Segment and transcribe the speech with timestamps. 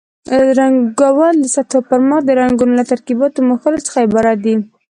[0.59, 4.55] رنګول د سطحو پرمخ د رنګونو له ترکیباتو مښلو څخه عبارت دي.